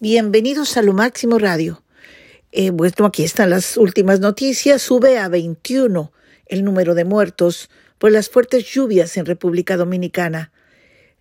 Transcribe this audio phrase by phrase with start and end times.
[0.00, 1.84] Bienvenidos a Lo Máximo Radio.
[2.50, 4.82] Eh, bueno, aquí están las últimas noticias.
[4.82, 6.12] Sube a 21
[6.46, 10.50] el número de muertos por las fuertes lluvias en República Dominicana.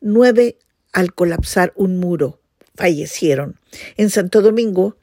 [0.02, 0.58] Nueve
[0.92, 2.40] al colapsar un muro
[2.74, 3.60] fallecieron.
[3.96, 4.98] En Santo Domingo,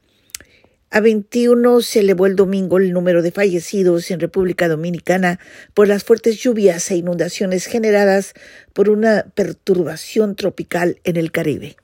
[0.91, 5.39] a 21 se elevó el domingo el número de fallecidos en República Dominicana
[5.75, 8.35] por las fuertes lluvias e inundaciones generadas
[8.73, 11.77] por una perturbación tropical en el Caribe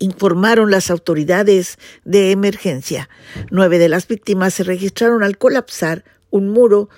[0.00, 3.08] informaron las autoridades de emergencia.
[3.50, 6.88] Nueve de las víctimas se registraron al colapsar un muro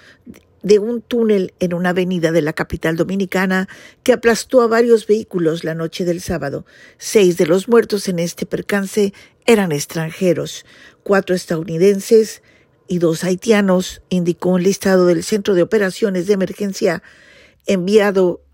[0.62, 3.69] de un túnel en una avenida de la capital dominicana
[4.05, 6.65] que aplastó a varios vehículos la noche del sábado.
[6.96, 9.12] Seis de los muertos en este percance
[9.45, 10.65] eran extranjeros,
[11.02, 12.43] cuatro estadounidenses
[12.87, 17.02] y dos haitianos, indicó un listado del Centro de Operaciones de Emergencia
[17.66, 18.45] enviado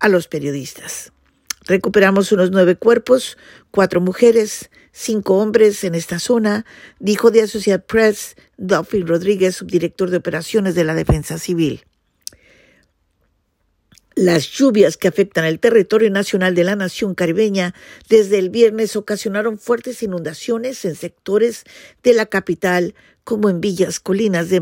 [0.00, 1.12] a los periodistas.
[1.66, 3.38] Recuperamos unos nueve cuerpos,
[3.70, 6.66] cuatro mujeres, cinco hombres en esta zona,
[6.98, 11.84] dijo de Associated Press Dolphin Rodríguez, subdirector de operaciones de la Defensa Civil.
[14.14, 17.74] Las lluvias que afectan el territorio nacional de la nación caribeña
[18.08, 21.64] desde el viernes ocasionaron fuertes inundaciones en sectores
[22.02, 24.60] de la capital, como en villas colinas de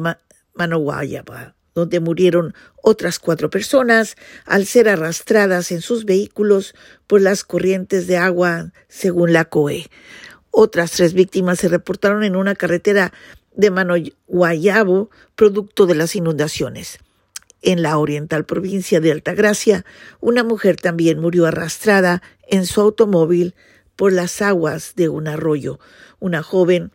[0.55, 6.75] Manoguayaba donde murieron otras cuatro personas al ser arrastradas en sus vehículos
[7.07, 9.91] por las corrientes de agua, según la COE.
[10.51, 13.13] Otras tres víctimas se reportaron en una carretera
[13.55, 16.99] de Manoguayabo, producto de las inundaciones.
[17.63, 19.85] En la oriental provincia de Altagracia,
[20.21, 23.55] una mujer también murió arrastrada en su automóvil
[23.97, 25.79] por las aguas de un arroyo.
[26.21, 26.91] Una joven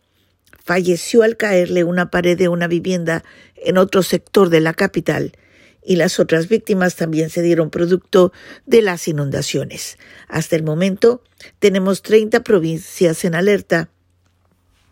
[0.66, 5.32] falleció al caerle una pared de una vivienda en otro sector de la capital
[5.80, 8.32] y las otras víctimas también se dieron producto
[8.66, 9.96] de las inundaciones.
[10.26, 11.22] Hasta el momento
[11.60, 13.90] tenemos 30 provincias en alerta.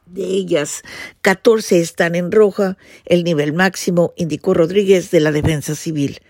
[0.07, 0.83] De ellas,
[1.23, 6.21] 14 están en roja, el nivel máximo, indicó Rodríguez de la Defensa Civil.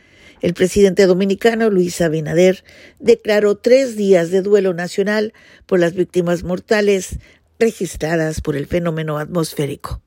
[0.41, 2.65] El presidente dominicano Luis Abinader
[2.99, 5.35] declaró tres días de duelo nacional
[5.67, 7.19] por las víctimas mortales
[7.59, 10.01] registradas por el fenómeno atmosférico.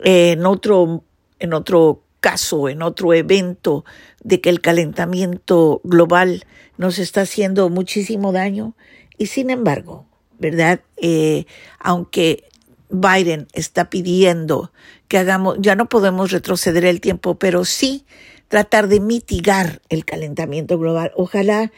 [0.04, 1.04] en otro,
[1.40, 3.86] en otro caso, en otro evento
[4.24, 6.46] de que el calentamiento global
[6.78, 8.76] nos está haciendo muchísimo daño
[9.18, 10.06] y sin embargo,
[10.38, 10.82] ¿verdad?
[10.98, 11.46] Eh,
[11.80, 12.44] aunque
[12.90, 14.72] Biden está pidiendo
[15.07, 18.06] que hagamos, ya no podemos retroceder el tiempo, pero sí
[18.47, 21.12] tratar de mitigar el calentamiento global.
[21.16, 21.72] Ojalá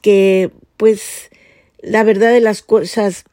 [0.00, 1.30] que, pues,
[1.80, 3.24] la verdad de las cosas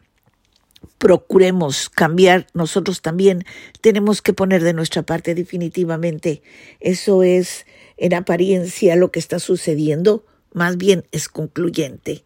[0.97, 3.45] procuremos cambiar, nosotros también
[3.81, 6.41] tenemos que poner de nuestra parte definitivamente.
[6.79, 7.65] Eso es
[7.97, 12.25] en apariencia lo que está sucediendo, más bien es concluyente.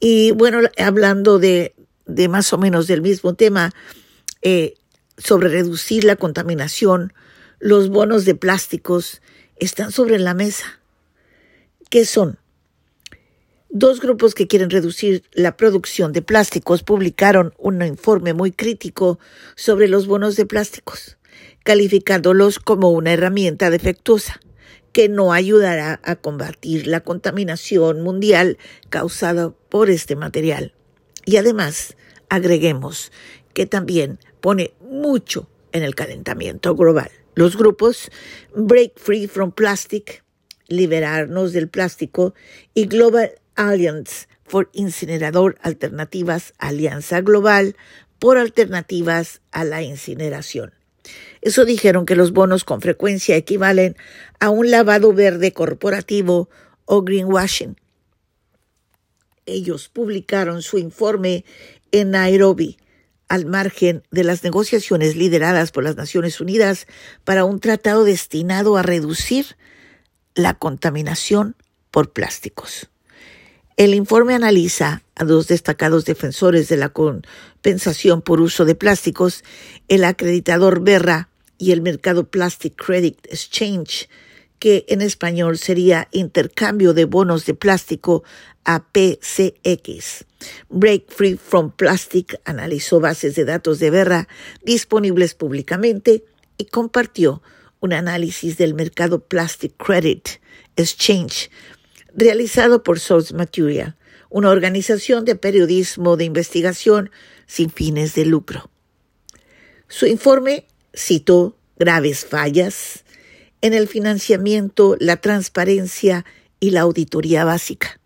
[0.00, 1.74] Y bueno, hablando de,
[2.06, 3.72] de más o menos del mismo tema,
[4.42, 4.74] eh,
[5.16, 7.12] sobre reducir la contaminación,
[7.58, 9.20] los bonos de plásticos
[9.56, 10.80] están sobre la mesa.
[11.90, 12.38] ¿Qué son?
[13.70, 19.18] Dos grupos que quieren reducir la producción de plásticos publicaron un informe muy crítico
[19.56, 21.18] sobre los bonos de plásticos,
[21.64, 24.40] calificándolos como una herramienta defectuosa
[24.92, 28.56] que no ayudará a combatir la contaminación mundial
[28.88, 30.72] causada por este material.
[31.26, 31.94] Y además,
[32.30, 33.12] agreguemos
[33.58, 37.10] que también pone mucho en el calentamiento global.
[37.34, 38.08] Los grupos
[38.54, 40.22] Break Free from Plastic,
[40.68, 42.34] Liberarnos del Plástico
[42.72, 47.74] y Global Alliance for Incinerador Alternativas, Alianza Global
[48.20, 50.72] por Alternativas a la Incineración.
[51.40, 53.96] Eso dijeron que los bonos con frecuencia equivalen
[54.38, 56.48] a un lavado verde corporativo
[56.84, 57.76] o greenwashing.
[59.46, 61.44] Ellos publicaron su informe
[61.90, 62.78] en Nairobi
[63.28, 66.86] al margen de las negociaciones lideradas por las Naciones Unidas
[67.24, 69.56] para un tratado destinado a reducir
[70.34, 71.56] la contaminación
[71.90, 72.88] por plásticos.
[73.76, 79.44] El informe analiza a dos destacados defensores de la compensación por uso de plásticos,
[79.86, 81.28] el acreditador Berra
[81.58, 84.08] y el mercado Plastic Credit Exchange,
[84.58, 88.24] que en español sería intercambio de bonos de plástico
[88.64, 90.24] a PCX.
[90.68, 94.28] Break Free from Plastic analizó bases de datos de Berra
[94.62, 96.24] disponibles públicamente
[96.56, 97.42] y compartió
[97.80, 100.28] un análisis del mercado Plastic Credit
[100.76, 101.50] Exchange
[102.14, 103.96] realizado por Source Material,
[104.30, 107.10] una organización de periodismo de investigación
[107.46, 108.70] sin fines de lucro.
[109.86, 113.04] Su informe citó graves fallas
[113.60, 116.24] en el financiamiento, la transparencia
[116.60, 118.00] y la auditoría básica.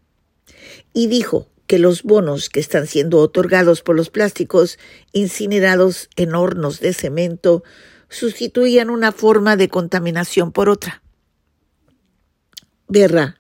[0.93, 4.79] Y dijo que los bonos que están siendo otorgados por los plásticos
[5.13, 7.65] incinerados en hornos de cemento
[8.09, 11.03] sustituían una forma de contaminación por otra.
[12.89, 13.39] Berra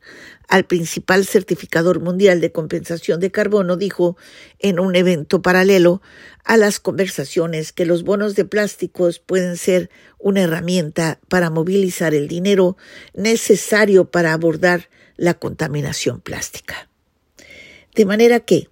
[0.52, 4.18] al principal certificador mundial de compensación de carbono, dijo
[4.58, 6.02] en un evento paralelo
[6.44, 9.88] a las conversaciones que los bonos de plásticos pueden ser
[10.18, 12.76] una herramienta para movilizar el dinero
[13.14, 16.90] necesario para abordar la contaminación plástica.
[17.94, 18.68] De manera que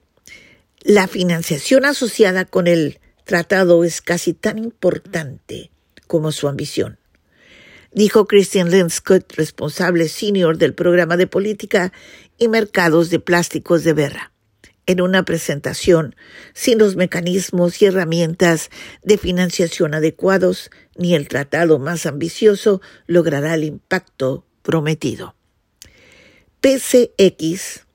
[0.82, 5.70] la financiación asociada con el tratado es casi tan importante
[6.06, 6.99] como su ambición
[7.92, 11.92] dijo Christian Linscott, responsable senior del programa de política
[12.38, 14.32] y mercados de plásticos de Berra,
[14.86, 16.14] en una presentación
[16.54, 18.70] sin los mecanismos y herramientas
[19.02, 25.34] de financiación adecuados, ni el tratado más ambicioso logrará el impacto prometido.
[26.60, 27.86] PCX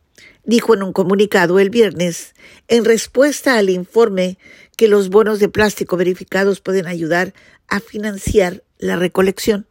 [0.44, 2.36] dijo en un comunicado el viernes,
[2.68, 4.38] en respuesta al informe
[4.78, 7.34] que los bonos de plástico verificados pueden ayudar
[7.68, 9.68] a financiar la recolección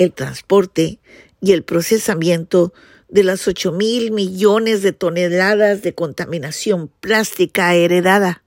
[0.00, 0.98] el transporte
[1.42, 2.72] y el procesamiento
[3.08, 8.42] de las 8 mil millones de toneladas de contaminación plástica heredada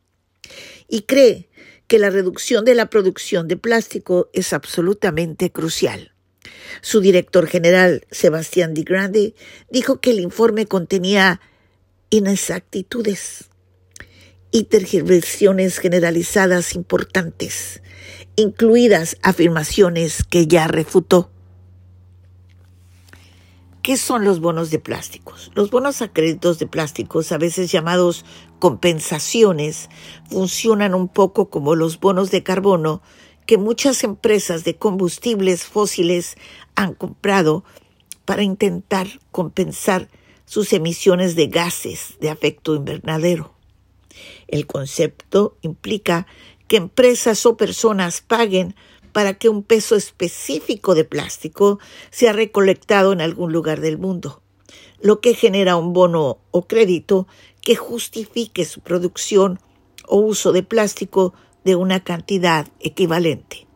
[0.88, 1.50] y cree
[1.88, 6.14] que la reducción de la producción de plástico es absolutamente crucial.
[6.82, 9.36] Su director general, Sebastián Di Grande,
[9.70, 11.40] dijo que el informe contenía
[12.10, 13.46] inexactitudes
[14.52, 17.82] y tergiversiones generalizadas importantes,
[18.36, 21.33] incluidas afirmaciones que ya refutó.
[23.84, 25.52] ¿Qué son los bonos de plásticos?
[25.56, 28.24] Los bonos a créditos de plásticos, a veces llamados
[28.58, 29.90] compensaciones,
[30.30, 33.02] funcionan un poco como los bonos de carbono
[33.46, 36.38] que muchas empresas de combustibles fósiles
[36.76, 37.66] han comprado
[38.24, 40.08] para intentar compensar
[40.46, 43.54] sus emisiones de gases de efecto invernadero.
[44.48, 46.26] El concepto implica
[46.70, 48.76] que empresas o personas paguen
[49.14, 51.80] para que un peso específico de plástico
[52.10, 54.42] sea recolectado en algún lugar del mundo,
[55.02, 57.28] lo que genera un bono o crédito
[57.62, 59.60] que justifique su producción
[60.06, 61.34] o uso de plástico
[61.64, 63.68] de una cantidad equivalente.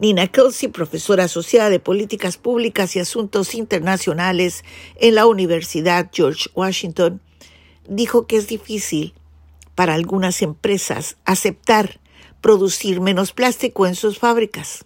[0.00, 4.64] Nina Kelsey, profesora asociada de Políticas Públicas y Asuntos Internacionales
[4.94, 7.20] en la Universidad George Washington,
[7.88, 9.14] dijo que es difícil
[9.74, 12.00] para algunas empresas aceptar
[12.40, 14.84] producir menos plástico en sus fábricas.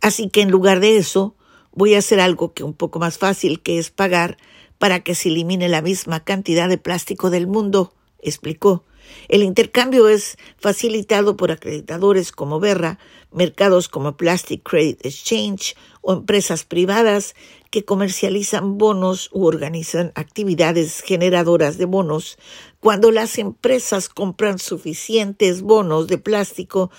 [0.00, 1.34] Así que en lugar de eso,
[1.72, 4.38] voy a hacer algo que un poco más fácil, que es pagar
[4.78, 8.84] para que se elimine la misma cantidad de plástico del mundo, explicó.
[9.28, 12.98] El intercambio es facilitado por acreditadores como Berra,
[13.30, 17.34] mercados como Plastic Credit Exchange o empresas privadas
[17.70, 22.38] que comercializan bonos u organizan actividades generadoras de bonos
[22.80, 26.90] cuando las empresas compran suficientes bonos de plástico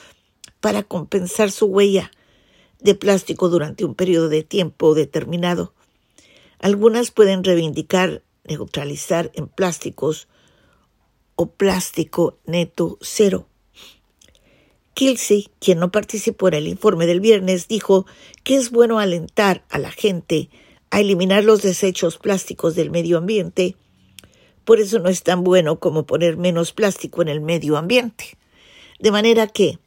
[0.59, 2.11] para compensar su huella
[2.79, 5.73] de plástico durante un periodo de tiempo determinado.
[6.59, 10.27] Algunas pueden reivindicar neutralizar en plásticos
[11.39, 13.47] o plástico neto cero.
[14.93, 18.05] Kilsey, quien no participó en el informe del viernes, dijo
[18.43, 20.49] que es bueno alentar a la gente
[20.89, 23.77] a eliminar los desechos plásticos del medio ambiente.
[24.65, 28.37] Por eso no es tan bueno como poner menos plástico en el medio ambiente.
[28.99, 29.79] De manera que,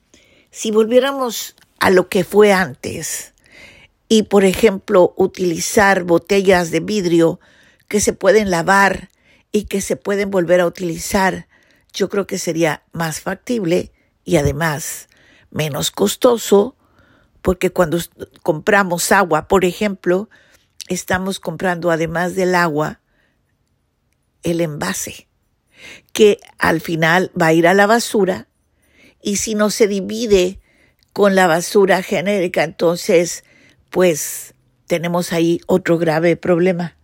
[0.51, 3.35] si volviéramos a lo que fue antes,
[4.09, 7.41] y por ejemplo utilizar botellas de vidrio
[7.89, 9.11] que se pueden lavar
[9.53, 11.47] y que se pueden volver a utilizar,
[11.93, 13.93] yo creo que sería más factible
[14.25, 15.09] y además
[15.51, 16.77] menos costoso,
[17.43, 17.99] porque cuando
[18.43, 20.31] compramos agua, por ejemplo,
[20.89, 23.01] estamos comprando además del agua
[24.43, 25.29] el envase,
[26.13, 28.49] que al final va a ir a la basura
[29.21, 30.61] y si no se divide
[31.13, 33.45] con la basura genérica, entonces
[33.91, 34.55] pues
[34.87, 36.97] tenemos ahí otro grave problema.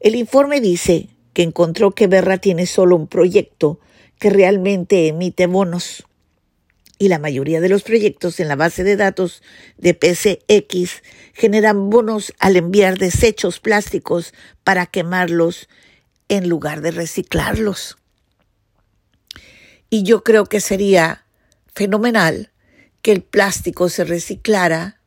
[0.00, 3.80] El informe dice que encontró que Berra tiene solo un proyecto
[4.18, 6.04] que realmente emite bonos.
[6.98, 9.42] y la mayoría de los proyectos en la base de datos
[9.78, 14.34] de PCX generan bonos al enviar desechos plásticos
[14.64, 15.66] para quemarlos
[16.28, 17.96] en lugar de reciclarlos.
[19.88, 21.24] Y yo creo que sería
[21.74, 22.52] fenomenal
[23.00, 25.00] que el plástico se reciclara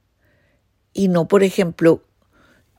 [0.93, 2.03] y no, por ejemplo,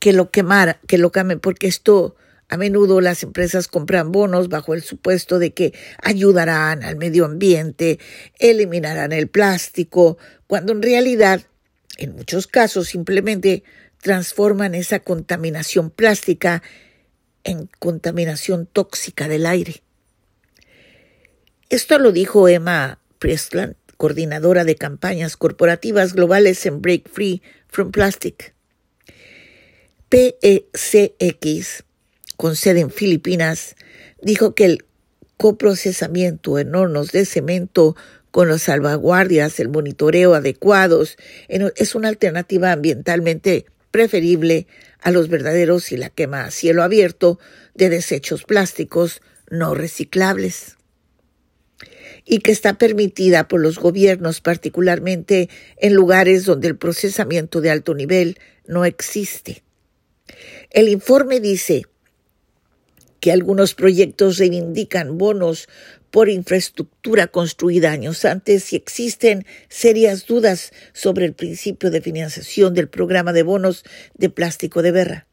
[0.01, 2.17] que lo quemara, que lo porque esto
[2.49, 5.73] a menudo las empresas compran bonos bajo el supuesto de que
[6.03, 7.99] ayudarán al medio ambiente,
[8.39, 11.43] eliminarán el plástico, cuando en realidad,
[11.97, 13.65] en muchos casos, simplemente
[14.03, 16.63] transforman esa contaminación plástica
[17.45, 19.83] en contaminación tóxica del aire.
[21.71, 28.55] Esto lo dijo Emma Presland, coordinadora de campañas corporativas globales en Break Free from Plastic.
[30.11, 31.85] PECX
[32.45, 33.75] con sede en Filipinas,
[34.21, 34.85] dijo que el
[35.39, 37.97] coprocesamiento en hornos de cemento
[38.31, 41.17] con las salvaguardias, el monitoreo adecuados,
[41.49, 44.67] es una alternativa ambientalmente preferible
[45.01, 47.39] a los verdaderos y la quema a cielo abierto
[47.75, 50.77] de desechos plásticos no reciclables
[52.27, 55.49] y que está permitida por los gobiernos, particularmente
[55.79, 58.37] en lugares donde el procesamiento de alto nivel
[58.67, 59.63] no existe.
[60.71, 61.87] El informe dice
[63.25, 65.67] que algunos proyectos reivindican bonos
[66.11, 72.91] por infraestructura construida años antes y existen serias dudas sobre el principio de financiación del
[72.91, 75.27] programa de bonos de plástico de berra,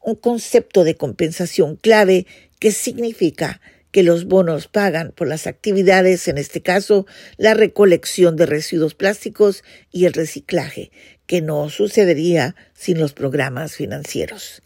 [0.00, 2.28] un concepto de compensación clave
[2.60, 7.06] que significa que los bonos pagan por las actividades, en este caso
[7.38, 10.92] la recolección de residuos plásticos y el reciclaje,
[11.26, 14.62] que no sucedería sin los programas financieros.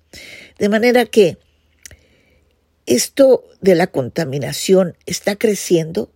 [0.59, 1.39] De manera que
[2.87, 6.13] esto de la contaminación está creciendo,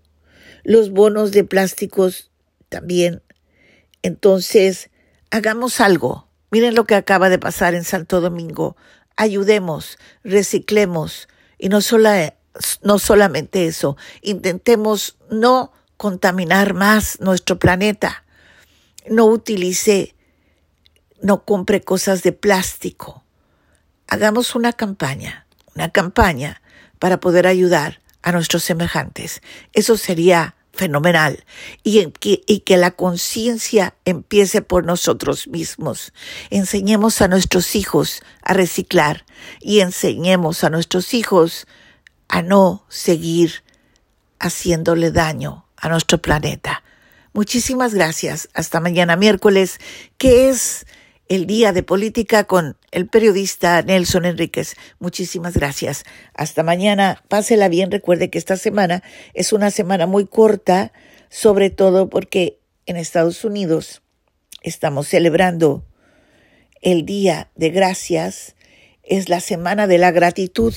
[0.63, 2.31] los bonos de plásticos
[2.69, 3.23] también.
[4.03, 4.91] Entonces,
[5.31, 6.29] hagamos algo.
[6.51, 8.77] Miren lo que acaba de pasar en Santo Domingo.
[9.17, 11.81] Ayudemos, reciclemos y no,
[12.83, 18.25] no solamente eso, intentemos no contaminar más nuestro planeta.
[19.09, 20.15] No utilice,
[21.21, 23.25] no compre cosas de plástico.
[24.07, 26.61] Hagamos una campaña una campaña
[26.99, 29.41] para poder ayudar a nuestros semejantes.
[29.73, 31.45] Eso sería fenomenal
[31.83, 36.13] y, que, y que la conciencia empiece por nosotros mismos.
[36.51, 39.25] Enseñemos a nuestros hijos a reciclar
[39.61, 41.67] y enseñemos a nuestros hijos
[42.29, 43.65] a no seguir
[44.39, 46.83] haciéndole daño a nuestro planeta.
[47.33, 48.49] Muchísimas gracias.
[48.55, 49.79] Hasta mañana miércoles,
[50.19, 50.87] que es
[51.31, 54.75] el día de política con el periodista Nelson Enríquez.
[54.99, 56.03] Muchísimas gracias.
[56.35, 57.23] Hasta mañana.
[57.29, 57.93] Pásela bien.
[57.93, 60.93] Recuerde que esta semana es una semana muy corta,
[61.29, 64.03] sobre todo porque en Estados Unidos
[64.63, 65.85] estamos celebrando
[66.83, 68.57] el Día de Gracias.
[69.05, 70.75] Es la semana de la gratitud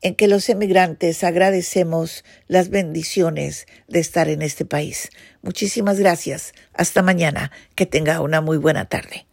[0.00, 5.10] en que los emigrantes agradecemos las bendiciones de estar en este país.
[5.42, 6.52] Muchísimas gracias.
[6.72, 7.50] Hasta mañana.
[7.74, 9.27] Que tenga una muy buena tarde.